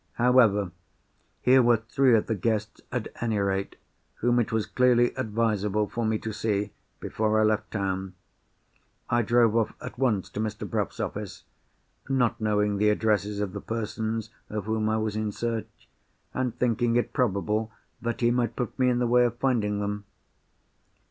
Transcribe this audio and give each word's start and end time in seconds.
However, 0.13 0.71
here 1.41 1.61
were 1.61 1.77
three 1.77 2.15
of 2.15 2.25
the 2.25 2.33
guests, 2.33 2.81
at 2.91 3.09
any 3.21 3.37
rate, 3.37 3.75
whom 4.15 4.39
it 4.39 4.51
was 4.51 4.65
clearly 4.65 5.13
advisable 5.13 5.87
for 5.87 6.07
me 6.07 6.17
to 6.17 6.33
see 6.33 6.73
before 6.99 7.39
I 7.39 7.43
left 7.43 7.69
town. 7.69 8.15
I 9.11 9.21
drove 9.21 9.55
off 9.55 9.75
at 9.79 9.99
once 9.99 10.27
to 10.31 10.39
Mr. 10.39 10.67
Bruff's 10.67 10.99
office; 10.99 11.43
not 12.09 12.41
knowing 12.41 12.77
the 12.77 12.89
addresses 12.89 13.39
of 13.39 13.53
the 13.53 13.61
persons 13.61 14.31
of 14.49 14.65
whom 14.65 14.89
I 14.89 14.97
was 14.97 15.15
in 15.15 15.31
search, 15.31 15.87
and 16.33 16.57
thinking 16.57 16.95
it 16.95 17.13
probable 17.13 17.71
that 18.01 18.21
he 18.21 18.31
might 18.31 18.55
put 18.55 18.79
me 18.79 18.89
in 18.89 18.97
the 18.97 19.05
way 19.05 19.23
of 19.25 19.37
finding 19.37 19.81
them. 19.81 20.05